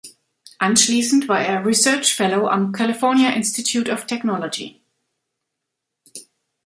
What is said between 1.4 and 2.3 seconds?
er Research